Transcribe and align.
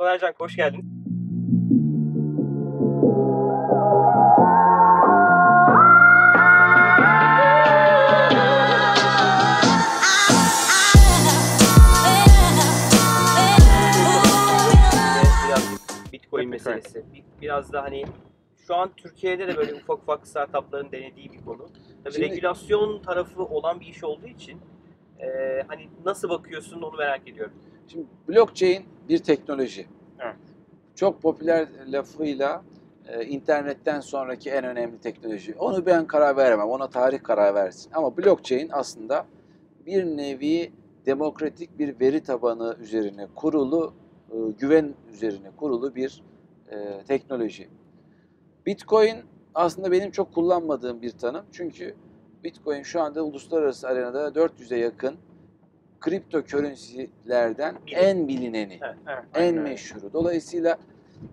Soner 0.00 0.20
hoş 0.38 0.56
geldin. 0.56 1.00
Bitcoin 16.12 16.48
meselesi. 16.48 17.04
Bir- 17.14 17.24
Biraz 17.42 17.72
da 17.72 17.82
hani 17.82 18.04
şu 18.66 18.74
an 18.74 18.90
Türkiye'de 18.96 19.48
de 19.48 19.56
böyle 19.56 19.74
ufak 19.74 19.98
ufak 19.98 20.26
startupların 20.26 20.92
denediği 20.92 21.32
bir 21.32 21.44
konu. 21.44 21.66
Tabii 22.04 22.14
Şimdi- 22.14 22.30
regülasyon 22.30 23.02
tarafı 23.02 23.44
olan 23.44 23.80
bir 23.80 23.86
iş 23.86 24.04
olduğu 24.04 24.26
için 24.26 24.60
e, 25.20 25.26
hani 25.68 25.88
nasıl 26.04 26.28
bakıyorsun 26.28 26.82
onu 26.82 26.96
merak 26.96 27.28
ediyorum. 27.28 27.52
Şimdi 27.90 28.06
blockchain 28.28 28.84
bir 29.08 29.18
teknoloji. 29.18 29.86
Evet. 30.18 30.36
Çok 30.94 31.22
popüler 31.22 31.68
lafıyla 31.86 32.62
e, 33.08 33.24
internetten 33.24 34.00
sonraki 34.00 34.50
en 34.50 34.64
önemli 34.64 34.98
teknoloji. 34.98 35.54
Onu 35.58 35.86
ben 35.86 36.06
karar 36.06 36.36
veremem. 36.36 36.68
Ona 36.68 36.90
tarih 36.90 37.22
karar 37.22 37.54
versin. 37.54 37.92
Ama 37.94 38.16
blockchain 38.16 38.68
aslında 38.72 39.26
bir 39.86 40.04
nevi 40.04 40.72
demokratik 41.06 41.78
bir 41.78 42.00
veri 42.00 42.22
tabanı 42.22 42.76
üzerine 42.80 43.26
kurulu, 43.34 43.94
e, 44.30 44.36
güven 44.58 44.94
üzerine 45.12 45.50
kurulu 45.56 45.94
bir 45.94 46.22
e, 46.70 47.04
teknoloji. 47.08 47.68
Bitcoin 48.66 49.16
aslında 49.54 49.92
benim 49.92 50.10
çok 50.10 50.34
kullanmadığım 50.34 51.02
bir 51.02 51.10
tanım. 51.10 51.44
Çünkü 51.52 51.94
Bitcoin 52.44 52.82
şu 52.82 53.00
anda 53.00 53.22
uluslararası 53.22 53.88
arenada 53.88 54.28
400'e 54.28 54.78
yakın 54.78 55.14
kripto 56.00 56.42
currency'lerden 56.42 57.74
en 57.92 58.28
bilineni, 58.28 58.78
Evet, 58.82 58.94
evet. 59.08 59.24
en 59.34 59.54
meşhuru. 59.54 60.12
Dolayısıyla 60.12 60.78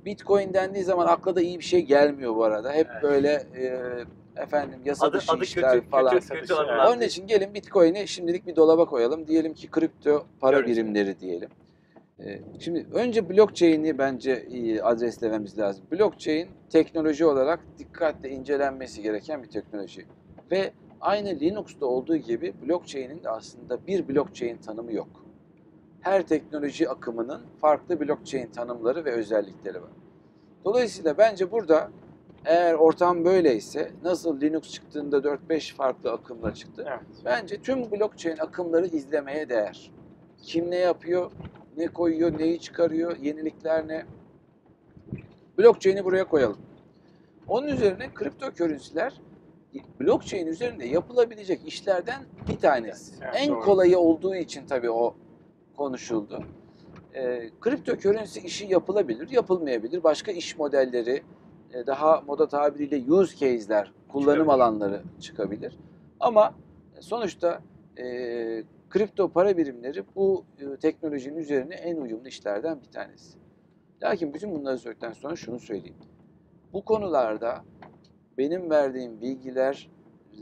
Bitcoin 0.06 0.54
dendiği 0.54 0.84
zaman 0.84 1.08
akla 1.08 1.36
da 1.36 1.42
iyi 1.42 1.60
bir 1.60 1.64
şey 1.64 1.82
gelmiyor 1.82 2.36
bu 2.36 2.44
arada. 2.44 2.72
Hep 2.74 2.88
Evet. 2.92 3.04
böyle 3.04 3.30
e, 3.58 4.42
efendim 4.42 4.80
yasa 4.86 5.08
Adı, 5.08 5.18
dışı 5.18 5.32
adı 5.32 5.44
işler 5.44 5.74
kötü, 5.74 5.90
falan. 5.90 6.14
kötü, 6.14 6.28
kötü. 6.28 6.54
Onun 6.54 7.02
için 7.02 7.28
gelin 7.28 7.54
Bitcoin'i 7.54 8.08
şimdilik 8.08 8.48
bir 8.48 8.56
dolaba 8.56 8.86
koyalım. 8.86 9.28
Diyelim 9.28 9.54
ki 9.54 9.68
kripto 9.72 10.26
para 10.40 10.58
Currency. 10.58 10.72
birimleri 10.82 11.20
diyelim. 11.20 11.50
Ee, 12.20 12.40
Şimdi 12.60 12.86
önce 12.94 13.30
blockchain'i 13.30 13.98
bence 13.98 14.46
iyi 14.50 14.84
adreslememiz 14.84 15.60
lazım. 15.60 15.86
Blockchain 15.92 16.48
teknoloji 16.70 17.26
olarak 17.26 17.60
dikkatle 17.80 18.30
incelenmesi 18.30 19.02
gereken 19.02 19.44
bir 19.44 19.50
teknoloji. 19.50 20.06
Ve 20.52 20.72
aynı 21.02 21.40
Linux'ta 21.40 21.86
olduğu 21.86 22.18
gibi 22.18 22.54
blockchain'in 22.68 23.24
de 23.24 23.30
aslında 23.30 23.88
bir 23.88 24.08
blockchain 24.08 24.58
tanımı 24.58 24.94
yok. 24.94 25.26
Her 26.02 26.28
teknoloji 26.28 26.90
akımının 26.90 27.42
farklı 27.62 28.00
blockchain 28.00 28.48
tanımları 28.48 29.06
ve 29.06 29.12
özellikleri 29.12 29.82
var. 29.82 29.92
Dolayısıyla 30.66 31.18
bence 31.18 31.52
burada 31.52 31.92
eğer 32.46 32.74
ortam 32.74 33.26
böyleyse 33.26 33.92
nasıl 34.04 34.42
Linux 34.42 34.72
çıktığında 34.72 35.18
4-5 35.18 35.76
farklı 35.76 36.12
akımla 36.12 36.54
çıktı. 36.54 36.86
Evet. 36.88 37.22
Bence 37.26 37.62
tüm 37.62 37.92
blockchain 37.92 38.38
akımları 38.38 38.86
izlemeye 38.86 39.50
değer. 39.50 39.92
Kim 40.42 40.72
ne 40.72 40.78
yapıyor, 40.78 41.32
ne 41.78 41.88
koyuyor, 41.88 42.40
neyi 42.40 42.60
çıkarıyor, 42.60 43.18
yenilikler 43.18 43.88
ne? 43.88 44.06
Blockchain'i 45.58 46.06
buraya 46.06 46.24
koyalım. 46.24 46.58
Onun 47.48 47.68
üzerine 47.68 48.14
kripto 48.14 48.52
currency'ler 48.52 49.22
blockchain 50.00 50.48
üzerinde 50.48 50.86
yapılabilecek 50.86 51.68
işlerden 51.68 52.24
bir 52.50 52.58
tanesi. 52.58 53.16
Evet, 53.24 53.36
en 53.38 53.50
doğru. 53.50 53.60
kolayı 53.60 54.00
olduğu 54.00 54.36
için 54.36 54.68
tabii 54.68 54.92
o 54.92 55.16
konuşuldu. 55.78 56.44
Ee, 57.16 57.50
kripto 57.62 57.98
currency 57.98 58.40
işi 58.40 58.66
yapılabilir, 58.66 59.30
yapılmayabilir. 59.30 60.04
Başka 60.04 60.32
iş 60.32 60.58
modelleri, 60.58 61.24
e, 61.74 61.88
daha 61.88 62.22
moda 62.22 62.48
tabiriyle 62.48 63.14
use 63.14 63.38
case'ler, 63.38 63.92
kullanım 64.08 64.34
Çıkabilir. 64.34 64.54
alanları 64.54 65.02
çıkabilir. 65.20 65.78
Ama 66.20 66.54
sonuçta 67.00 67.62
e, 67.98 68.04
kripto 68.90 69.30
para 69.30 69.58
birimleri 69.58 70.04
bu 70.16 70.46
e, 70.60 70.78
teknolojinin 70.78 71.38
üzerine 71.38 71.76
en 71.76 71.98
uyumlu 71.98 72.28
işlerden 72.28 72.82
bir 72.82 72.92
tanesi. 72.92 73.38
Lakin 74.04 74.34
bütün 74.34 74.56
bunları 74.56 74.78
söyledikten 74.78 75.14
sonra 75.14 75.36
şunu 75.36 75.60
söyleyeyim. 75.60 75.98
Bu 76.74 76.86
konularda 76.86 77.64
benim 78.38 78.70
verdiğim 78.70 79.22
bilgiler 79.22 79.90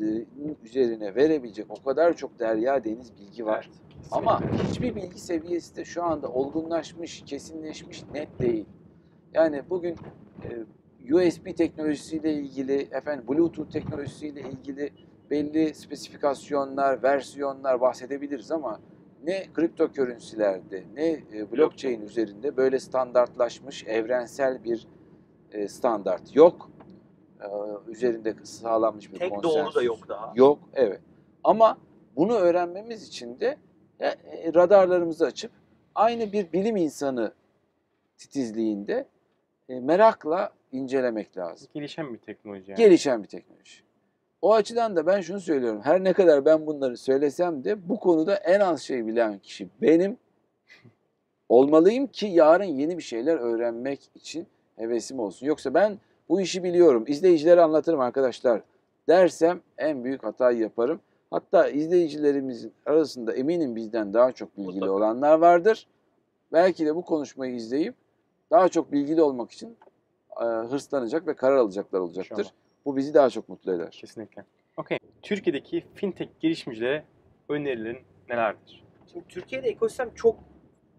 e, 0.02 0.26
üzerine 0.64 1.16
verebilecek 1.16 1.66
o 1.70 1.84
kadar 1.84 2.14
çok 2.14 2.40
derya 2.40 2.84
deniz 2.84 3.18
bilgi 3.18 3.46
var. 3.46 3.70
Ama 4.12 4.42
hiçbir 4.52 4.96
bilgi 4.96 5.20
seviyesi 5.20 5.76
de 5.76 5.86
şu 5.86 6.04
anda 6.04 6.28
olgunlaşmış, 6.28 7.24
kesinleşmiş, 7.26 8.04
net 8.14 8.40
değil. 8.40 8.66
Yani 9.34 9.62
bugün 9.70 9.96
e, 10.44 11.14
USB 11.14 11.56
teknolojisiyle 11.58 12.34
ilgili, 12.34 12.88
efendim 12.92 13.26
Bluetooth 13.28 13.72
teknolojisiyle 13.72 14.42
ilgili 14.42 14.92
belli 15.30 15.74
spesifikasyonlar, 15.74 17.04
versiyonlar 17.04 17.82
bahsedebiliriz 17.82 18.52
ama 18.52 18.80
ne 19.24 19.46
kripto 19.54 19.88
currency'lerde 19.94 20.84
ne 20.96 21.10
e, 21.34 21.52
blockchain 21.52 22.02
üzerinde 22.02 22.58
böyle 22.58 22.80
standartlaşmış 22.80 23.84
evrensel 23.88 24.64
bir 24.64 24.88
e, 25.52 25.68
standart 25.68 26.36
yok. 26.36 26.70
E, 27.42 27.48
üzerinde 27.92 28.36
sağlanmış 28.44 29.14
bir 29.14 29.20
Tek 29.20 29.32
konsensus. 29.32 29.56
doğru 29.56 29.76
da 29.76 29.84
yok 29.84 30.10
daha. 30.10 30.34
Yok, 30.36 30.60
evet. 30.74 31.02
Ama 31.44 31.78
bunu 32.16 32.34
öğrenmemiz 32.34 33.08
için 33.08 33.40
de 33.40 33.58
e, 34.00 34.16
radarlarımızı 34.54 35.26
açıp 35.26 35.52
aynı 35.96 36.32
bir 36.32 36.54
bilim 36.54 36.76
insanı 36.76 37.34
titizliğinde 38.18 39.08
e, 39.70 39.80
merakla 39.80 40.52
incelemek 40.72 41.38
lazım. 41.38 41.68
Gelişen 41.74 42.14
bir 42.14 42.20
teknoloji 42.20 42.72
yani. 42.72 42.78
Gelişen 42.78 43.24
bir 43.24 43.28
teknoloji. 43.28 43.86
O 44.42 44.54
açıdan 44.54 44.96
da 44.96 45.08
ben 45.08 45.22
şunu 45.22 45.40
söylüyorum. 45.40 45.82
Her 45.84 46.04
ne 46.04 46.14
kadar 46.14 46.46
ben 46.46 46.68
bunları 46.68 46.98
söylesem 46.98 47.64
de 47.64 47.90
bu 47.90 48.00
konuda 48.00 48.36
en 48.36 48.60
az 48.60 48.82
şey 48.82 49.08
bilen 49.08 49.40
kişi 49.40 49.70
benim 49.82 50.18
olmalıyım 51.50 52.08
ki 52.08 52.26
yarın 52.26 52.64
yeni 52.64 52.98
bir 52.98 53.04
şeyler 53.04 53.36
öğrenmek 53.36 54.10
için 54.16 54.48
hevesim 54.76 55.20
olsun. 55.20 55.46
Yoksa 55.46 55.74
ben 55.74 56.00
bu 56.30 56.42
işi 56.42 56.64
biliyorum, 56.64 57.04
izleyicilere 57.08 57.62
anlatırım 57.62 58.00
arkadaşlar 58.00 58.62
dersem 59.10 59.62
en 59.78 60.04
büyük 60.04 60.24
hatayı 60.24 60.58
yaparım. 60.60 61.00
Hatta 61.32 61.70
izleyicilerimizin 61.70 62.74
arasında 62.86 63.34
eminim 63.34 63.76
bizden 63.76 64.14
daha 64.14 64.32
çok 64.32 64.58
bilgili 64.58 64.74
Mutlaka. 64.74 64.92
olanlar 64.92 65.40
vardır. 65.40 65.88
Belki 66.54 66.86
de 66.86 66.96
bu 66.96 67.06
konuşmayı 67.06 67.56
izleyip 67.56 67.96
daha 68.52 68.70
çok 68.70 68.92
bilgili 68.92 69.22
olmak 69.22 69.52
için 69.52 69.78
e, 70.42 70.44
hırslanacak 70.46 71.28
ve 71.28 71.36
karar 71.36 71.56
alacaklar 71.58 72.00
olacaktır. 72.00 72.38
İnşallah. 72.38 72.56
Bu 72.86 72.98
bizi 72.98 73.14
daha 73.14 73.30
çok 73.30 73.50
mutlu 73.50 73.74
eder. 73.74 73.90
Kesinlikle. 73.92 74.46
Okey. 74.78 75.00
Türkiye'deki 75.22 75.84
fintech 75.94 76.30
girişimcilere 76.40 77.04
önerilerin 77.50 77.98
nelerdir? 78.30 78.84
Şimdi 79.12 79.26
Türkiye'de 79.28 79.68
ekosistem 79.68 80.14
çok 80.14 80.36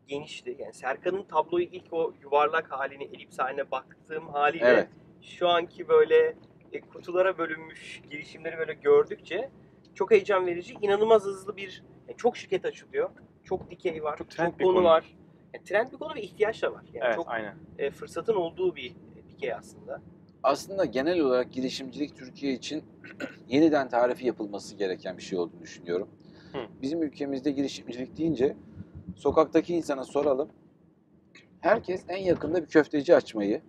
genişti. 0.07 0.57
Yani 0.59 0.75
Serkan'ın 0.75 1.23
tabloyu 1.23 1.65
ilk 1.65 1.93
o 1.93 2.13
yuvarlak 2.23 2.73
halini, 2.73 3.05
elips 3.05 3.39
haline 3.39 3.71
baktığım 3.71 4.29
haliyle 4.29 4.67
Evet. 4.67 4.89
Şu 5.27 5.49
anki 5.49 5.89
böyle 5.89 6.35
e, 6.73 6.81
kutulara 6.81 7.39
bölünmüş 7.39 8.03
girişimleri 8.11 8.59
böyle 8.59 8.75
gördükçe 8.75 9.51
çok 9.95 10.11
heyecan 10.11 10.47
verici, 10.47 10.75
inanılmaz 10.83 11.25
hızlı 11.25 11.57
bir 11.57 11.85
yani 12.09 12.17
çok 12.17 12.37
şirket 12.37 12.65
açılıyor. 12.65 13.11
Çok 13.45 13.71
dikey 13.71 14.03
var, 14.03 14.19
Çok 14.19 14.31
çok, 14.31 14.59
konu, 14.59 14.75
konu. 14.75 14.85
var. 14.85 15.17
Yani 15.55 15.65
trend 15.65 15.93
bir 15.93 15.97
konu 15.97 16.15
ve 16.15 16.23
ihtiyaç 16.23 16.63
da 16.63 16.73
var. 16.73 16.85
Yani 16.93 17.05
evet, 17.07 17.15
çok 17.17 17.29
aynen. 17.29 17.55
e, 17.79 17.91
fırsatın 17.91 18.35
olduğu 18.35 18.77
bir 18.77 18.91
e, 18.91 19.29
dikey 19.29 19.55
aslında. 19.55 20.03
Aslında 20.43 20.85
genel 20.85 21.21
olarak 21.21 21.53
girişimcilik 21.53 22.17
Türkiye 22.17 22.53
için 22.53 22.85
yeniden 23.49 23.89
tarifi 23.89 24.27
yapılması 24.27 24.77
gereken 24.77 25.17
bir 25.17 25.23
şey 25.23 25.39
olduğunu 25.39 25.63
düşünüyorum. 25.63 26.09
Hı. 26.53 26.59
Bizim 26.83 27.03
ülkemizde 27.03 27.51
girişimcilik 27.51 28.17
deyince 28.17 28.57
sokaktaki 29.17 29.75
insana 29.75 30.05
soralım. 30.05 30.49
Herkes 31.61 32.05
en 32.09 32.23
yakında 32.23 32.63
bir 32.63 32.69
köfteci 32.69 33.17
açmayı, 33.17 33.63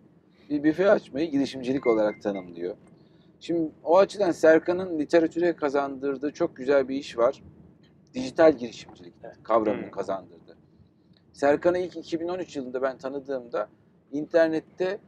bir 0.50 0.64
büfe 0.64 0.92
açmayı 0.92 1.32
girişimcilik 1.32 1.88
olarak 1.88 2.22
tanımlıyor. 2.22 2.76
Şimdi 3.40 3.72
o 3.84 3.98
açıdan 3.98 4.32
Serkan'ın 4.32 5.00
literatüre 5.00 5.56
kazandırdığı 5.56 6.32
çok 6.32 6.56
güzel 6.56 6.88
bir 6.88 6.96
iş 6.96 7.18
var. 7.18 7.44
Dijital 8.14 8.54
girişimcilik 8.58 9.14
kavramını 9.44 9.88
Hı. 9.88 9.92
kazandırdı. 9.92 10.58
Serkan'ı 11.34 11.78
ilk 11.78 11.98
2013 11.98 12.56
yılında 12.56 12.82
ben 12.82 12.98
tanıdığımda 12.98 13.70
internette 14.12 15.00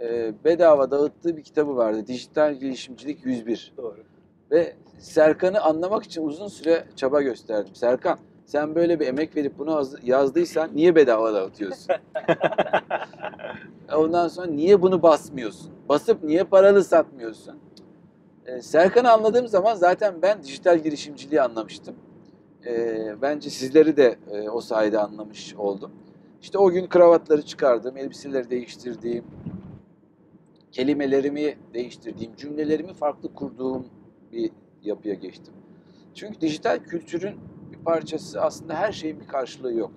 e, 0.00 0.32
bedava 0.44 0.90
dağıttığı 0.90 1.36
bir 1.36 1.42
kitabı 1.42 1.76
vardı. 1.76 2.06
Dijital 2.06 2.54
Girişimcilik 2.54 3.26
101. 3.26 3.72
Doğru. 3.76 4.04
Ve 4.50 4.76
Serkan'ı 4.98 5.60
anlamak 5.60 6.04
için 6.04 6.22
uzun 6.22 6.48
süre 6.48 6.84
çaba 6.96 7.22
gösterdim. 7.22 7.74
Serkan 7.74 8.18
sen 8.46 8.74
böyle 8.74 9.00
bir 9.00 9.06
emek 9.06 9.36
verip 9.36 9.58
bunu 9.58 9.88
yazdıysan 10.02 10.70
niye 10.74 10.94
bedava 10.94 11.34
dağıtıyorsun? 11.34 11.94
Ondan 13.96 14.28
sonra 14.28 14.46
niye 14.46 14.82
bunu 14.82 15.02
basmıyorsun? 15.02 15.72
Basıp 15.88 16.24
niye 16.24 16.44
paralı 16.44 16.84
satmıyorsun? 16.84 17.56
Ee, 18.46 18.62
Serkan'ı 18.62 19.12
anladığım 19.12 19.48
zaman 19.48 19.74
zaten 19.74 20.22
ben 20.22 20.42
dijital 20.42 20.78
girişimciliği 20.78 21.42
anlamıştım. 21.42 21.96
Ee, 22.66 23.14
bence 23.22 23.50
sizleri 23.50 23.96
de 23.96 24.18
e, 24.30 24.50
o 24.50 24.60
sayede 24.60 24.98
anlamış 24.98 25.54
oldum. 25.54 25.90
İşte 26.42 26.58
o 26.58 26.70
gün 26.70 26.86
kravatları 26.86 27.42
çıkardım, 27.42 27.96
elbiseleri 27.96 28.50
değiştirdiğim, 28.50 29.24
kelimelerimi 30.72 31.56
değiştirdiğim, 31.74 32.36
cümlelerimi 32.36 32.94
farklı 32.94 33.34
kurduğum 33.34 33.86
bir 34.32 34.50
yapıya 34.82 35.14
geçtim. 35.14 35.54
Çünkü 36.14 36.40
dijital 36.40 36.78
kültürün 36.78 37.36
parçası 37.86 38.40
aslında 38.42 38.74
her 38.74 38.92
şeyin 38.92 39.20
bir 39.20 39.26
karşılığı 39.26 39.74
yok. 39.74 39.90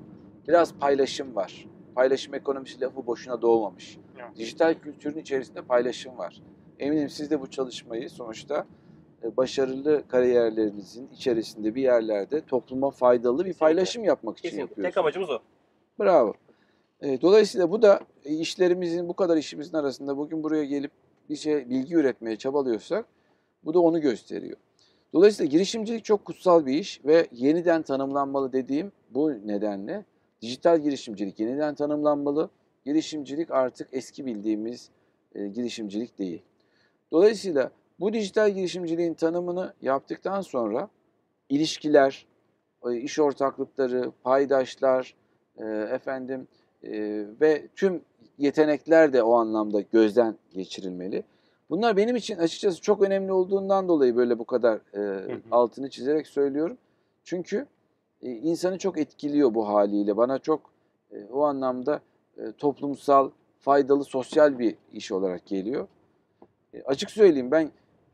Biraz 0.47 0.74
paylaşım 0.74 1.36
var. 1.36 1.68
Paylaşım 1.95 2.33
ekonomisi 2.33 2.81
lafı 2.81 3.07
boşuna 3.07 3.41
doğmamış. 3.41 3.97
Evet. 4.19 4.38
Dijital 4.38 4.74
kültürün 4.74 5.18
içerisinde 5.18 5.62
paylaşım 5.62 6.18
var. 6.18 6.41
Eminim 6.80 7.09
siz 7.09 7.31
de 7.31 7.41
bu 7.41 7.50
çalışmayı 7.50 8.09
sonuçta 8.09 8.65
e, 9.24 9.38
başarılı 9.38 10.07
kariyerlerinizin 10.07 11.09
içerisinde 11.13 11.75
bir 11.75 11.81
yerlerde 11.81 12.41
topluma 12.41 12.91
faydalı 12.91 13.38
bir 13.38 13.44
Kesinlikle. 13.44 13.59
paylaşım 13.59 14.03
yapmak 14.03 14.38
için 14.38 14.50
Kesinlikle. 14.50 14.69
yapıyorsunuz. 14.71 14.94
Tek 14.94 14.97
amacımız 14.97 15.30
o. 15.30 15.39
Bravo. 16.00 16.33
E, 17.01 17.21
dolayısıyla 17.21 17.71
bu 17.71 17.81
da 17.81 18.00
e, 18.25 18.33
işlerimizin 18.35 19.07
bu 19.07 19.13
kadar 19.13 19.38
işimizin 19.38 19.77
arasında 19.77 20.18
bugün 20.18 20.44
buraya 20.44 20.65
gelip 20.65 20.92
bir 21.30 21.35
şey 21.35 21.69
bilgi 21.69 21.95
üretmeye 21.95 22.35
çabalıyorsak 22.35 23.06
bu 23.65 23.74
da 23.74 23.80
onu 23.80 24.01
gösteriyor. 24.01 24.57
Dolayısıyla 25.13 25.50
girişimcilik 25.50 26.06
çok 26.06 26.25
kutsal 26.25 26.65
bir 26.65 26.73
iş 26.73 27.06
ve 27.06 27.27
yeniden 27.31 27.81
tanımlanmalı 27.81 28.53
dediğim 28.53 28.91
bu 29.09 29.31
nedenle 29.47 30.06
dijital 30.41 30.79
girişimcilik 30.79 31.39
yeniden 31.39 31.75
tanımlanmalı. 31.75 32.50
Girişimcilik 32.85 33.51
artık 33.51 33.88
eski 33.91 34.25
bildiğimiz 34.25 34.89
e, 35.35 35.47
girişimcilik 35.47 36.19
değil. 36.19 36.41
Dolayısıyla 37.11 37.71
bu 38.00 38.13
dijital 38.13 38.51
girişimciliğin 38.51 39.13
tanımını 39.13 39.73
yaptıktan 39.81 40.41
sonra 40.41 40.89
ilişkiler, 41.50 42.25
e, 42.85 42.97
iş 42.97 43.19
ortaklıkları, 43.19 44.11
paydaşlar, 44.23 45.15
e, 45.57 45.65
efendim 45.65 46.47
e, 46.83 46.91
ve 47.41 47.67
tüm 47.75 48.01
yetenekler 48.38 49.13
de 49.13 49.23
o 49.23 49.33
anlamda 49.33 49.81
gözden 49.81 50.35
geçirilmeli. 50.53 51.23
Bunlar 51.69 51.98
benim 51.98 52.16
için 52.16 52.38
açıkçası 52.38 52.81
çok 52.81 53.01
önemli 53.01 53.31
olduğundan 53.31 53.88
dolayı 53.88 54.16
böyle 54.16 54.39
bu 54.39 54.45
kadar 54.45 54.75
e, 54.94 55.00
hı. 55.00 55.42
altını 55.51 55.89
çizerek 55.89 56.27
söylüyorum. 56.27 56.77
Çünkü 57.24 57.66
e, 58.21 58.31
insanı 58.31 58.77
çok 58.77 58.98
etkiliyor 58.98 59.54
bu 59.54 59.68
haliyle. 59.68 60.18
Bana 60.18 60.39
çok 60.39 60.62
e, 61.12 61.25
o 61.31 61.44
anlamda 61.44 62.00
e, 62.38 62.51
toplumsal, 62.57 63.30
faydalı, 63.60 64.04
sosyal 64.04 64.60
bir 64.60 64.75
iş 64.94 65.12
olarak 65.12 65.45
geliyor. 65.45 65.88
E, 66.74 66.83
açık 66.83 67.12
söyleyeyim 67.12 67.51
ben 67.51 67.71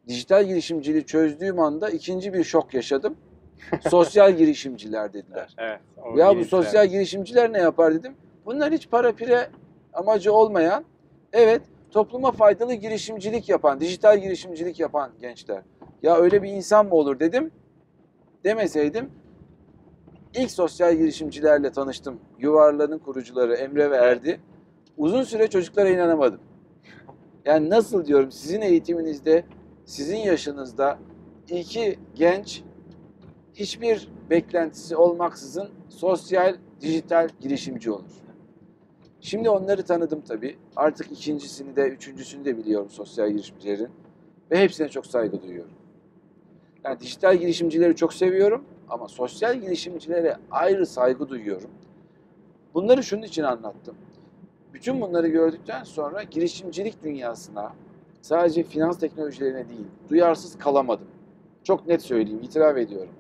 dijital 0.08 0.46
girişimciliği 0.46 1.06
çözdüğüm 1.06 1.60
anda 1.60 1.90
ikinci 1.90 2.34
bir 2.34 2.44
şok 2.44 2.74
yaşadım. 2.74 3.18
Sosyal 3.90 4.34
girişimciler 4.34 5.14
dediler. 5.14 5.56
Evet. 5.58 5.80
Ya 6.16 6.38
bu 6.38 6.46
sosyal 6.46 6.88
girişimciler 6.88 7.54
ne 7.54 7.58
yapar 7.58 7.94
dedim. 7.94 8.16
Bunlar 8.46 8.74
hiç 8.74 8.90
para 8.90 9.12
pire 9.12 9.50
amacı 9.94 10.34
olmayan, 10.34 10.86
evet 11.34 11.62
topluma 11.96 12.32
faydalı 12.32 12.74
girişimcilik 12.74 13.50
yapan, 13.50 13.80
dijital 13.80 14.20
girişimcilik 14.20 14.80
yapan 14.80 15.12
gençler. 15.22 15.62
Ya 16.04 16.18
öyle 16.18 16.44
bir 16.44 16.50
insan 16.50 16.86
mı 16.86 16.96
olur 16.96 17.20
dedim. 17.20 17.52
Demeseydim 18.44 19.12
ilk 20.34 20.52
sosyal 20.52 20.96
girişimcilerle 20.96 21.72
tanıştım. 21.72 22.20
Yuvarların 22.40 23.00
kurucuları 23.00 23.56
Emre 23.56 23.92
ve 23.92 23.96
Erdi. 23.96 24.40
Uzun 24.98 25.24
süre 25.24 25.48
çocuklara 25.48 25.90
inanamadım. 25.90 26.40
Yani 27.46 27.70
nasıl 27.70 28.06
diyorum 28.06 28.32
sizin 28.32 28.62
eğitiminizde, 28.62 29.46
sizin 29.86 30.18
yaşınızda 30.18 31.00
iki 31.50 32.00
genç 32.16 32.64
hiçbir 33.54 34.10
beklentisi 34.30 34.96
olmaksızın 34.96 35.70
sosyal, 35.90 36.56
dijital 36.82 37.30
girişimci 37.40 37.92
olur. 37.92 38.12
Şimdi 39.26 39.50
onları 39.50 39.84
tanıdım 39.84 40.22
tabii. 40.22 40.58
Artık 40.76 41.12
ikincisini 41.12 41.76
de, 41.76 41.90
üçüncüsünü 41.90 42.46
de 42.46 42.58
biliyorum 42.58 42.90
sosyal 42.90 43.32
girişimcilerin. 43.32 43.90
Ve 44.52 44.58
hepsine 44.60 44.90
çok 44.90 45.06
saygı 45.06 45.42
duyuyorum. 45.42 45.72
Yani 46.84 47.00
dijital 47.00 47.38
girişimcileri 47.38 47.96
çok 47.96 48.14
seviyorum 48.14 48.66
ama 48.90 49.08
sosyal 49.08 49.62
girişimcilere 49.62 50.38
ayrı 50.52 50.86
saygı 50.86 51.30
duyuyorum. 51.30 51.70
Bunları 52.74 53.04
şunun 53.04 53.22
için 53.22 53.44
anlattım. 53.44 53.96
Bütün 54.74 55.02
bunları 55.02 55.28
gördükten 55.28 55.84
sonra 55.84 56.24
girişimcilik 56.24 57.04
dünyasına 57.04 57.74
sadece 58.22 58.64
finans 58.64 59.00
teknolojilerine 59.00 59.70
değil, 59.70 59.88
duyarsız 60.10 60.58
kalamadım. 60.58 61.08
Çok 61.64 61.88
net 61.88 62.02
söyleyeyim, 62.02 62.42
itiraf 62.44 62.78
ediyorum. 62.78 63.14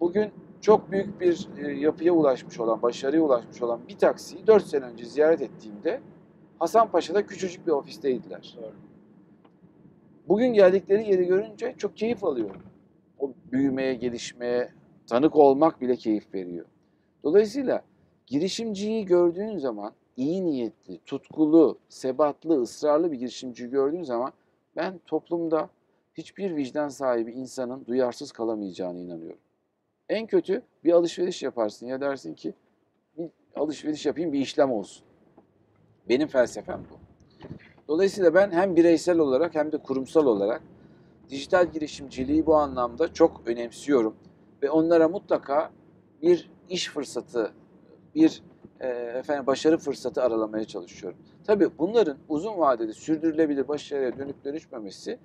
Bugün 0.00 0.30
çok 0.66 0.90
büyük 0.90 1.20
bir 1.20 1.48
e, 1.58 1.72
yapıya 1.72 2.12
ulaşmış 2.12 2.60
olan, 2.60 2.82
başarıya 2.82 3.22
ulaşmış 3.22 3.62
olan 3.62 3.80
bir 3.88 3.98
taksiyi 3.98 4.46
4 4.46 4.66
sene 4.66 4.84
önce 4.84 5.04
ziyaret 5.04 5.42
ettiğimde 5.42 6.00
Hasanpaşa'da 6.58 7.26
küçücük 7.26 7.66
bir 7.66 7.72
ofisteydiler. 7.72 8.56
Doğru. 8.56 8.72
Bugün 10.28 10.46
geldikleri 10.46 11.10
yeri 11.10 11.26
görünce 11.26 11.74
çok 11.78 11.96
keyif 11.96 12.24
alıyorum. 12.24 12.62
O 13.18 13.32
büyümeye, 13.52 13.94
gelişmeye, 13.94 14.72
tanık 15.06 15.36
olmak 15.36 15.80
bile 15.80 15.96
keyif 15.96 16.34
veriyor. 16.34 16.66
Dolayısıyla 17.24 17.82
girişimciyi 18.26 19.04
gördüğün 19.04 19.58
zaman 19.58 19.92
iyi 20.16 20.44
niyetli, 20.44 20.98
tutkulu, 21.06 21.78
sebatlı, 21.88 22.62
ısrarlı 22.62 23.12
bir 23.12 23.18
girişimciyi 23.18 23.70
gördüğün 23.70 24.02
zaman 24.02 24.32
ben 24.76 25.00
toplumda 25.06 25.70
hiçbir 26.14 26.56
vicdan 26.56 26.88
sahibi 26.88 27.32
insanın 27.32 27.86
duyarsız 27.86 28.32
kalamayacağına 28.32 28.98
inanıyorum. 28.98 29.45
En 30.08 30.26
kötü 30.26 30.62
bir 30.84 30.92
alışveriş 30.92 31.42
yaparsın 31.42 31.86
ya 31.86 32.00
dersin 32.00 32.34
ki 32.34 32.54
bir 33.18 33.30
alışveriş 33.56 34.06
yapayım 34.06 34.32
bir 34.32 34.40
işlem 34.40 34.72
olsun. 34.72 35.04
Benim 36.08 36.28
felsefem 36.28 36.80
bu. 36.90 36.98
Dolayısıyla 37.88 38.34
ben 38.34 38.50
hem 38.50 38.76
bireysel 38.76 39.18
olarak 39.18 39.54
hem 39.54 39.72
de 39.72 39.78
kurumsal 39.78 40.26
olarak 40.26 40.62
dijital 41.30 41.66
girişimciliği 41.72 42.46
bu 42.46 42.56
anlamda 42.56 43.12
çok 43.12 43.42
önemsiyorum 43.46 44.16
ve 44.62 44.70
onlara 44.70 45.08
mutlaka 45.08 45.70
bir 46.22 46.50
iş 46.68 46.88
fırsatı, 46.88 47.52
bir 48.14 48.42
e, 48.80 48.88
efendim 48.88 49.46
başarı 49.46 49.78
fırsatı 49.78 50.22
aralamaya 50.22 50.64
çalışıyorum. 50.64 51.18
Tabii 51.46 51.68
bunların 51.78 52.16
uzun 52.28 52.58
vadede 52.58 52.92
sürdürülebilir 52.92 53.68
başarıya 53.68 54.18
dönüp 54.18 54.44
dönüşmemesi 54.44 55.18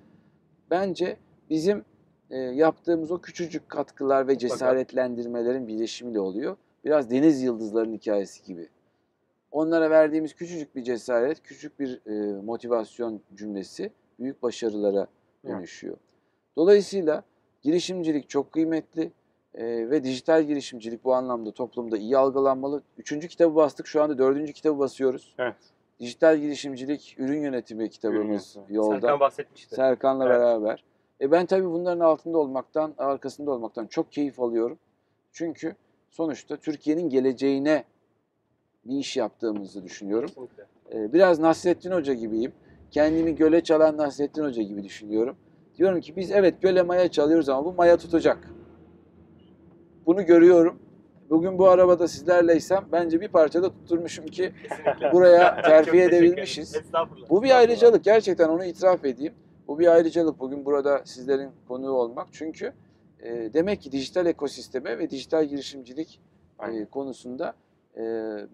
bence 0.70 1.16
bizim 1.50 1.84
e, 2.32 2.38
yaptığımız 2.38 3.10
o 3.10 3.20
küçücük 3.20 3.68
katkılar 3.68 4.28
ve 4.28 4.38
cesaretlendirmelerin 4.38 5.68
birleşimiyle 5.68 6.20
oluyor. 6.20 6.56
Biraz 6.84 7.10
deniz 7.10 7.42
yıldızlarının 7.42 7.94
hikayesi 7.94 8.44
gibi. 8.44 8.68
Onlara 9.50 9.90
verdiğimiz 9.90 10.34
küçücük 10.34 10.76
bir 10.76 10.82
cesaret, 10.82 11.42
küçük 11.42 11.80
bir 11.80 12.00
e, 12.06 12.40
motivasyon 12.42 13.20
cümlesi 13.34 13.90
büyük 14.20 14.42
başarılara 14.42 15.06
dönüşüyor. 15.46 15.96
Dolayısıyla 16.56 17.22
girişimcilik 17.62 18.28
çok 18.28 18.52
kıymetli 18.52 19.12
e, 19.54 19.90
ve 19.90 20.04
dijital 20.04 20.42
girişimcilik 20.42 21.04
bu 21.04 21.14
anlamda 21.14 21.52
toplumda 21.52 21.96
iyi 21.96 22.16
algılanmalı. 22.18 22.82
Üçüncü 22.98 23.28
kitabı 23.28 23.54
bastık, 23.54 23.86
şu 23.86 24.02
anda 24.02 24.18
dördüncü 24.18 24.52
kitabı 24.52 24.78
basıyoruz. 24.78 25.34
Evet. 25.38 25.56
Dijital 26.00 26.38
girişimcilik, 26.38 27.14
ürün 27.18 27.40
yönetimi 27.40 27.90
kitabımız 27.90 28.56
yönetimi. 28.56 28.76
yolda. 28.76 29.00
Serkan 29.00 29.20
bahsetmişti. 29.20 29.74
Serkan'la 29.74 30.24
Evet. 30.26 30.36
beraber. 30.36 30.84
E 31.20 31.30
ben 31.30 31.46
tabii 31.46 31.70
bunların 31.70 32.00
altında 32.00 32.38
olmaktan, 32.38 32.94
arkasında 32.98 33.50
olmaktan 33.50 33.86
çok 33.86 34.12
keyif 34.12 34.40
alıyorum. 34.40 34.78
Çünkü 35.32 35.74
sonuçta 36.10 36.56
Türkiye'nin 36.56 37.08
geleceğine 37.08 37.84
bir 38.84 38.96
iş 38.98 39.16
yaptığımızı 39.16 39.84
düşünüyorum. 39.84 40.30
E, 40.92 41.12
biraz 41.12 41.38
Nasrettin 41.38 41.90
Hoca 41.90 42.12
gibiyim. 42.14 42.52
Kendimi 42.90 43.34
göle 43.36 43.60
çalan 43.60 43.96
Nasrettin 43.96 44.44
Hoca 44.44 44.62
gibi 44.62 44.84
düşünüyorum. 44.84 45.36
Diyorum 45.78 46.00
ki 46.00 46.16
biz 46.16 46.30
evet 46.30 46.62
göle 46.62 46.82
maya 46.82 47.08
çalıyoruz 47.10 47.48
ama 47.48 47.64
bu 47.64 47.72
maya 47.72 47.96
tutacak. 47.96 48.48
Bunu 50.06 50.26
görüyorum. 50.26 50.78
Bugün 51.30 51.58
bu 51.58 51.68
arabada 51.68 52.08
sizlerleysem 52.08 52.84
bence 52.92 53.20
bir 53.20 53.28
parçada 53.28 53.68
tutturmuşum 53.70 54.26
ki 54.26 54.52
Kesinlikle. 54.68 55.12
buraya 55.12 55.62
terfi 55.62 56.00
edebilmişiz. 56.00 56.76
Bu 57.30 57.42
bir 57.42 57.56
ayrıcalık. 57.58 58.04
Gerçekten 58.04 58.48
onu 58.48 58.64
itiraf 58.64 59.04
edeyim. 59.04 59.34
Bu 59.72 59.78
bir 59.78 59.86
ayrıcalık 59.86 60.40
bugün 60.40 60.64
burada 60.64 61.04
sizlerin 61.04 61.50
konuğu 61.68 61.90
olmak. 61.90 62.28
Çünkü 62.32 62.72
e, 63.20 63.54
demek 63.54 63.82
ki 63.82 63.92
dijital 63.92 64.26
ekosisteme 64.26 64.98
ve 64.98 65.10
dijital 65.10 65.44
girişimcilik 65.44 66.20
e, 66.68 66.84
konusunda 66.84 67.54
e, 67.96 68.02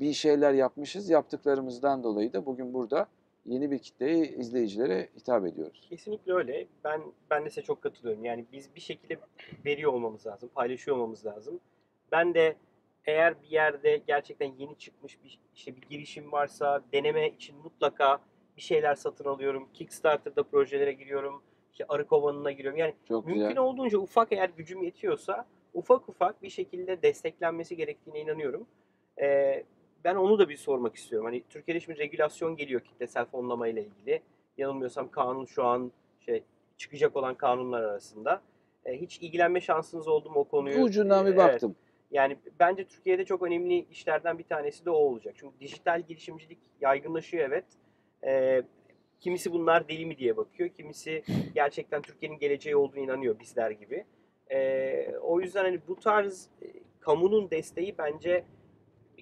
bir 0.00 0.12
şeyler 0.12 0.52
yapmışız. 0.52 1.10
Yaptıklarımızdan 1.10 2.02
dolayı 2.02 2.32
da 2.32 2.46
bugün 2.46 2.74
burada 2.74 3.08
yeni 3.46 3.70
bir 3.70 3.78
kitleye, 3.78 4.28
izleyicilere 4.28 5.08
hitap 5.16 5.46
ediyoruz. 5.46 5.86
Kesinlikle 5.90 6.32
öyle. 6.32 6.66
Ben 6.84 7.02
ben 7.30 7.44
de 7.44 7.50
size 7.50 7.62
çok 7.62 7.82
katılıyorum. 7.82 8.24
Yani 8.24 8.44
biz 8.52 8.74
bir 8.74 8.80
şekilde 8.80 9.18
veriyor 9.64 9.92
olmamız 9.92 10.26
lazım, 10.26 10.50
paylaşıyor 10.54 10.96
olmamız 10.96 11.26
lazım. 11.26 11.60
Ben 12.12 12.34
de 12.34 12.56
eğer 13.06 13.42
bir 13.42 13.48
yerde 13.48 14.02
gerçekten 14.06 14.52
yeni 14.58 14.78
çıkmış 14.78 15.24
bir 15.24 15.38
işte 15.54 15.76
bir 15.76 15.82
girişim 15.82 16.32
varsa 16.32 16.82
deneme 16.92 17.28
için 17.28 17.56
mutlaka 17.56 18.20
bir 18.58 18.62
şeyler 18.62 18.94
satın 18.94 19.24
alıyorum. 19.24 19.68
Kickstarter'da 19.74 20.42
projelere 20.42 20.92
giriyorum. 20.92 21.42
İşte 21.72 21.84
arı 21.88 22.06
kovanına 22.06 22.52
giriyorum. 22.52 22.78
Yani 22.78 22.94
Çok 23.08 23.26
mümkün 23.26 23.48
güzel. 23.48 23.58
olduğunca 23.62 23.98
ufak 23.98 24.32
eğer 24.32 24.50
gücüm 24.56 24.82
yetiyorsa 24.82 25.46
ufak 25.74 26.08
ufak 26.08 26.42
bir 26.42 26.50
şekilde 26.50 27.02
desteklenmesi 27.02 27.76
gerektiğine 27.76 28.20
inanıyorum. 28.20 28.66
Ee, 29.20 29.64
ben 30.04 30.14
onu 30.14 30.38
da 30.38 30.48
bir 30.48 30.56
sormak 30.56 30.96
istiyorum. 30.96 31.26
Hani 31.26 31.42
Türkiye'de 31.50 31.80
şimdi 31.80 31.98
regülasyon 31.98 32.56
geliyor 32.56 32.80
kitlesel 32.80 33.24
fonlama 33.24 33.68
ile 33.68 33.84
ilgili. 33.84 34.22
Yanılmıyorsam 34.58 35.10
kanun 35.10 35.44
şu 35.44 35.64
an 35.64 35.92
şey 36.20 36.42
çıkacak 36.76 37.16
olan 37.16 37.34
kanunlar 37.34 37.82
arasında. 37.82 38.42
E, 38.84 39.00
hiç 39.00 39.18
ilgilenme 39.18 39.60
şansınız 39.60 40.08
oldu 40.08 40.30
mu 40.30 40.40
o 40.40 40.44
konuyu? 40.44 40.78
Ucundan 40.82 41.26
bir 41.26 41.30
Evet. 41.30 41.38
baktım. 41.38 41.76
Yani 42.10 42.36
bence 42.60 42.84
Türkiye'de 42.84 43.24
çok 43.24 43.42
önemli 43.42 43.86
işlerden 43.90 44.38
bir 44.38 44.44
tanesi 44.44 44.84
de 44.84 44.90
o 44.90 44.94
olacak. 44.94 45.34
Çünkü 45.38 45.60
dijital 45.60 46.02
girişimcilik 46.02 46.58
yaygınlaşıyor 46.80 47.48
evet. 47.48 47.64
Ee, 48.24 48.62
kimisi 49.20 49.52
bunlar 49.52 49.88
deli 49.88 50.06
mi 50.06 50.18
diye 50.18 50.36
bakıyor. 50.36 50.68
Kimisi 50.68 51.22
gerçekten 51.54 52.02
Türkiye'nin 52.02 52.38
geleceği 52.38 52.76
olduğunu 52.76 53.00
inanıyor 53.00 53.38
bizler 53.40 53.70
gibi. 53.70 54.04
Ee, 54.50 55.14
o 55.22 55.40
yüzden 55.40 55.64
hani 55.64 55.80
bu 55.88 56.00
tarz 56.00 56.50
e, 56.62 56.66
kamunun 57.00 57.50
desteği 57.50 57.98
bence 57.98 58.44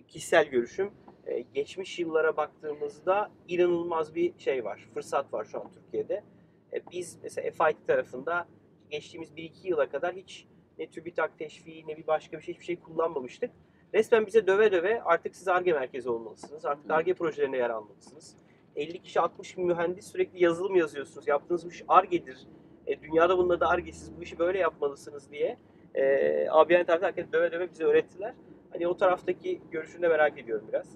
kişisel 0.09 0.49
görüşüm. 0.49 0.91
e, 1.27 1.41
geçmiş 1.41 1.99
yıllara 1.99 2.37
baktığımızda 2.37 3.31
inanılmaz 3.49 4.15
bir 4.15 4.39
şey 4.39 4.65
var. 4.65 4.89
Fırsat 4.95 5.33
var 5.33 5.45
şu 5.45 5.61
an 5.61 5.71
Türkiye'de. 5.73 6.25
E, 6.73 6.81
biz 6.93 7.19
mesela 7.23 7.51
FIT 7.51 7.87
tarafında 7.87 8.49
geçtiğimiz 8.91 9.31
1-2 9.31 9.69
yıla 9.69 9.91
kadar 9.91 10.15
hiç 10.15 10.47
ne 10.79 10.87
TÜBİTAK 10.87 11.39
teşviği 11.39 11.87
ne 11.89 11.97
bir 11.97 12.07
başka 12.07 12.39
bir 12.39 12.43
şey 12.43 12.55
hiçbir 12.55 12.65
şey 12.65 12.81
kullanmamıştık. 12.81 13.51
Resmen 13.95 14.27
bize 14.27 14.47
döve 14.47 14.73
döve 14.73 15.03
artık 15.03 15.37
siz 15.37 15.49
ARGE 15.49 15.73
merkezi 15.73 16.11
olmalısınız. 16.11 16.65
Artık 16.65 16.91
ARGE 16.91 17.15
projelerine 17.15 17.57
yer 17.57 17.71
almalısınız. 17.71 18.37
50 18.77 19.03
kişi 19.03 19.21
60 19.21 19.57
mühendis 19.57 20.07
sürekli 20.07 20.45
yazılım 20.45 20.77
yazıyorsunuz. 20.77 21.29
Yaptığınız 21.29 21.65
bu 21.65 21.69
iş 21.71 21.85
ARGE'dir. 21.89 22.39
E, 22.87 23.03
dünyada 23.03 23.39
bunun 23.39 23.51
adı 23.51 23.65
ARGE. 23.65 23.93
Siz 23.93 24.17
bu 24.17 24.23
işi 24.23 24.39
böyle 24.39 24.59
yapmalısınız 24.59 25.31
diye. 25.31 25.57
E, 25.95 26.47
ABN 26.51 26.85
tarafı 26.85 27.07
herkes 27.07 27.33
döve 27.33 27.53
döve 27.53 27.71
bize 27.71 27.85
öğrettiler. 27.85 28.35
Hani 28.73 28.89
o 28.89 28.97
taraftaki 28.97 29.61
görüşünü 29.71 30.03
de 30.03 30.09
merak 30.09 30.39
ediyorum 30.39 30.67
biraz. 30.69 30.87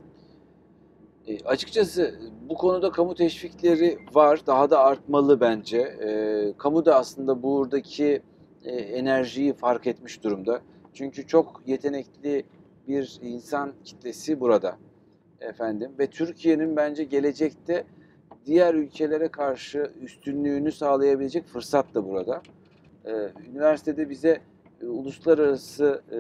E, 1.26 1.44
açıkçası 1.44 2.20
bu 2.49 2.54
konuda 2.54 2.90
kamu 2.90 3.14
teşvikleri 3.14 3.99
var. 4.14 4.40
Daha 4.46 4.70
da 4.70 4.78
artmalı 4.78 5.40
bence. 5.40 5.78
E, 5.78 6.52
kamu 6.58 6.84
da 6.84 6.96
aslında 6.96 7.42
buradaki 7.42 8.22
e, 8.64 8.70
enerjiyi 8.70 9.52
fark 9.52 9.87
etmiş 9.87 10.25
durumda. 10.25 10.60
Çünkü 10.94 11.26
çok 11.26 11.62
yetenekli 11.66 12.44
bir 12.88 13.18
insan 13.22 13.72
kitlesi 13.84 14.40
burada 14.40 14.78
efendim 15.40 15.92
ve 15.99 16.06
Türkiye'nin 16.06 16.76
bence 16.76 17.04
gelecekte 17.04 17.85
diğer 18.47 18.75
ülkelere 18.75 19.28
karşı 19.28 19.90
üstünlüğünü 20.00 20.73
sağlayabilecek 20.73 21.47
fırsat 21.47 21.94
da 21.94 22.09
burada. 22.09 22.42
E, 23.04 23.12
üniversitede 23.50 24.11
bize 24.11 24.40
e, 24.82 24.87
uluslararası 24.87 26.02
e, 26.11 26.16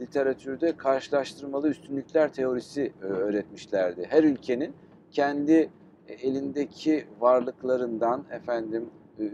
literatürde 0.00 0.76
karşılaştırmalı 0.76 1.68
üstünlükler 1.68 2.32
teorisi 2.32 2.92
e, 3.02 3.04
öğretmişlerdi. 3.04 4.06
Her 4.08 4.24
ülkenin 4.24 4.74
kendi 5.10 5.70
elindeki 6.08 7.06
varlıklarından, 7.20 8.24
efendim 8.30 8.90
e, 9.18 9.24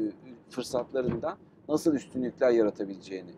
fırsatlarından 0.51 1.39
nasıl 1.69 1.95
üstünlükler 1.95 2.51
yaratabileceğini. 2.51 3.31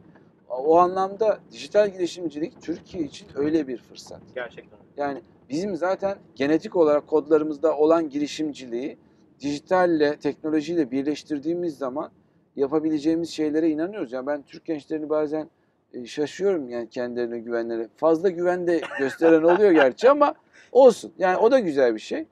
O 0.48 0.78
anlamda 0.78 1.38
dijital 1.52 1.92
girişimcilik 1.92 2.62
Türkiye 2.62 3.04
için 3.04 3.28
öyle 3.34 3.68
bir 3.68 3.76
fırsat. 3.76 4.20
Gerçekten. 4.34 4.78
Yani 4.96 5.22
bizim 5.50 5.76
zaten 5.76 6.18
genetik 6.34 6.76
olarak 6.76 7.06
kodlarımızda 7.06 7.76
olan 7.76 8.10
girişimciliği 8.10 8.98
dijitalle, 9.40 10.16
teknolojiyle 10.16 10.90
birleştirdiğimiz 10.90 11.78
zaman 11.78 12.10
yapabileceğimiz 12.56 13.30
şeylere 13.30 13.70
inanıyoruz. 13.70 14.12
Yani 14.12 14.26
ben 14.26 14.42
Türk 14.42 14.64
gençlerini 14.64 15.08
bazen 15.10 15.48
e, 15.92 16.06
şaşıyorum 16.06 16.68
yani 16.68 16.88
kendilerine 16.88 17.38
güvenleri. 17.38 17.88
Fazla 17.96 18.28
güven 18.28 18.66
de 18.66 18.80
gösteren 18.98 19.42
oluyor 19.42 19.70
gerçi 19.70 20.10
ama 20.10 20.34
olsun. 20.72 21.12
Yani 21.18 21.36
o 21.36 21.50
da 21.50 21.58
güzel 21.58 21.94
bir 21.94 22.00
şey. 22.00 22.24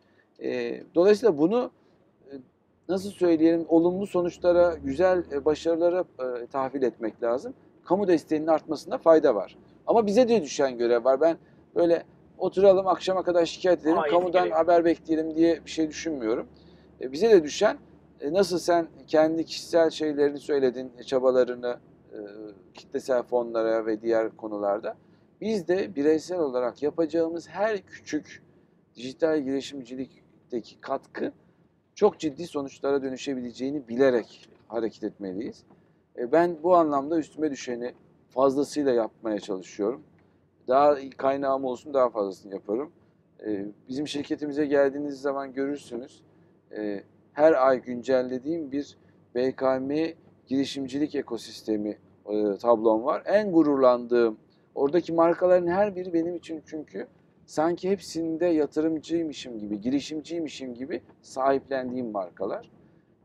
E, 0.42 0.80
Dolayısıyla 0.94 1.38
bunu 1.38 1.70
e, 2.30 2.34
nasıl 2.88 3.10
söyleyelim 3.10 3.64
olumlu 3.68 4.06
sonuçlara, 4.06 4.74
güzel 4.84 5.44
başarılara 5.44 6.04
tahvil 6.52 6.82
etmek 6.82 7.22
lazım. 7.22 7.54
Kamu 7.84 8.08
desteğinin 8.08 8.46
artmasında 8.46 8.98
fayda 8.98 9.34
var. 9.34 9.56
Ama 9.86 10.06
bize 10.06 10.28
de 10.28 10.42
düşen 10.42 10.78
görev 10.78 11.04
var. 11.04 11.20
Ben 11.20 11.36
böyle 11.74 12.02
oturalım 12.38 12.86
akşama 12.86 13.22
kadar 13.22 13.46
şikayet 13.46 13.80
edelim, 13.80 13.96
Hayır, 13.96 14.12
kamudan 14.12 14.44
gerek 14.44 14.56
haber 14.56 14.84
bekleyelim 14.84 15.36
diye 15.36 15.64
bir 15.64 15.70
şey 15.70 15.88
düşünmüyorum. 15.88 16.46
E, 17.00 17.12
bize 17.12 17.30
de 17.30 17.42
düşen 17.44 17.78
e, 18.20 18.32
nasıl 18.32 18.58
sen 18.58 18.86
kendi 19.06 19.44
kişisel 19.44 19.90
şeylerini 19.90 20.38
söyledin, 20.38 20.92
e, 20.98 21.02
çabalarını 21.02 21.76
e, 22.12 22.18
kitlesel 22.74 23.22
fonlara 23.22 23.86
ve 23.86 24.02
diğer 24.02 24.36
konularda. 24.36 24.96
Biz 25.40 25.68
de 25.68 25.94
bireysel 25.96 26.38
olarak 26.38 26.82
yapacağımız 26.82 27.48
her 27.48 27.82
küçük 27.82 28.42
dijital 28.94 29.40
girişimcilikteki 29.40 30.80
katkı 30.80 31.32
çok 31.94 32.18
ciddi 32.18 32.46
sonuçlara 32.46 33.02
dönüşebileceğini 33.02 33.88
bilerek 33.88 34.48
hareket 34.68 35.04
etmeliyiz. 35.04 35.64
E, 36.18 36.32
Ben 36.32 36.56
bu 36.62 36.76
anlamda 36.76 37.18
üstüme 37.18 37.50
düşeni 37.50 37.94
fazlasıyla 38.28 38.92
yapmaya 38.92 39.40
çalışıyorum. 39.40 40.02
Daha 40.68 40.96
kaynağım 41.16 41.64
olsun 41.64 41.94
daha 41.94 42.10
fazlasını 42.10 42.54
yaparım. 42.54 42.92
E, 43.46 43.66
Bizim 43.88 44.08
şirketimize 44.08 44.66
geldiğiniz 44.66 45.20
zaman 45.20 45.52
görürsünüz. 45.52 46.22
e, 46.76 47.02
Her 47.32 47.66
ay 47.66 47.82
güncellediğim 47.82 48.72
bir 48.72 48.96
BKM 49.34 50.14
girişimcilik 50.46 51.14
ekosistemi 51.14 51.98
e, 52.26 52.56
tablom 52.56 53.04
var. 53.04 53.22
En 53.26 53.52
gururlandığım, 53.52 54.38
oradaki 54.74 55.12
markaların 55.12 55.66
her 55.66 55.96
biri 55.96 56.12
benim 56.12 56.36
için 56.36 56.62
çünkü 56.66 57.06
sanki 57.46 57.90
hepsinde 57.90 58.46
yatırımcıymışım 58.46 59.58
gibi, 59.58 59.80
girişimciymişim 59.80 60.74
gibi 60.74 61.02
sahiplendiğim 61.22 62.10
markalar. 62.10 62.70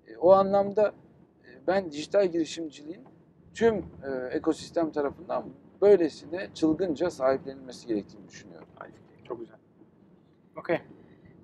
E, 0.08 0.18
O 0.18 0.32
anlamda 0.32 0.88
e, 0.88 1.50
ben 1.68 1.92
dijital 1.92 2.28
girişimciliğin 2.28 3.02
tüm 3.54 3.76
e, 3.78 4.10
ekosistem 4.32 4.92
tarafından 4.92 5.46
böylesine 5.82 6.50
çılgınca 6.54 7.10
sahiplenilmesi 7.12 7.88
gerektiğini 7.88 8.28
düşünüyorum. 8.30 8.68
Çok 9.28 9.40
güzel. 9.40 9.56
Okey. 10.58 10.80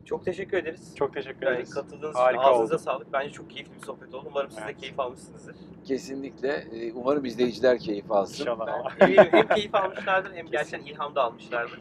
Çok 0.06 0.26
teşekkür 0.26 0.58
ederiz. 0.58 0.96
Çok 0.96 1.14
teşekkür 1.14 1.46
Yani 1.46 1.56
ederiz. 1.56 1.74
katıldığınız 1.74 2.16
için 2.16 2.24
Harika 2.24 2.42
ağzınıza 2.42 2.76
oldu. 2.76 2.84
sağlık. 2.84 3.14
Bence 3.14 3.30
çok 3.34 3.50
keyifli 3.50 3.76
bir 3.76 3.80
sohbet 3.86 4.14
oldu. 4.14 4.28
Umarım 4.32 4.50
siz 4.52 4.58
de 4.60 4.64
Evet. 4.66 4.78
keyif 4.78 5.00
almışsınızdır. 5.00 5.56
Kesinlikle. 5.86 6.50
e, 6.50 6.94
Umarım 6.94 7.26
izleyiciler 7.26 7.80
keyif 7.80 8.12
alsın. 8.12 8.42
İnşallah. 8.44 8.68
Ben 9.00 9.06
eminim 9.08 9.28
hem 9.32 9.48
keyif 9.48 9.76
almışlardır 9.76 10.34
hem 10.36 10.46
gerçekten 10.48 10.86
ilham 10.94 11.16
da 11.16 11.24
almışlardır. 11.24 11.80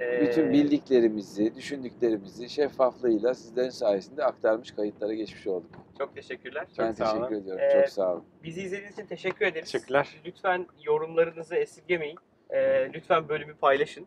Ee, 0.00 0.20
Bütün 0.20 0.52
bildiklerimizi, 0.52 1.54
düşündüklerimizi 1.54 2.48
şeffaflığıyla 2.48 3.34
sizlerin 3.34 3.70
sayesinde 3.70 4.24
aktarmış 4.24 4.70
kayıtlara 4.70 5.14
geçmiş 5.14 5.46
olduk. 5.46 5.70
Çok 5.98 6.14
teşekkürler. 6.14 6.66
ben 6.78 6.92
sağ 6.92 7.12
olun. 7.12 7.20
teşekkür 7.22 7.42
ediyorum. 7.42 7.62
Ee, 7.64 7.80
Çok 7.80 7.88
sağ 7.88 8.12
olun. 8.12 8.24
Bizi 8.42 8.62
izlediğiniz 8.62 8.98
için 8.98 9.06
teşekkür 9.06 9.46
ederiz. 9.46 9.72
Teşekkürler. 9.72 10.08
Lütfen 10.26 10.66
yorumlarınızı 10.84 11.56
esirgemeyin. 11.56 12.18
Ee, 12.50 12.92
lütfen 12.94 13.28
bölümü 13.28 13.54
paylaşın. 13.54 14.06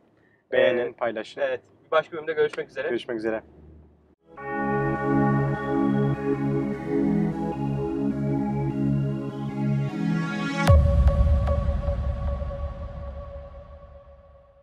Beğenin, 0.52 0.90
Ee, 0.90 0.92
paylaşın. 0.94 1.42
evet. 1.42 1.62
Bir 1.86 1.92
başka 1.92 2.18
bölümde 2.18 2.34
görüşmek 2.34 2.70
üzere. 2.70 2.88
Görüşmek 2.90 3.18
üzere. 3.18 3.44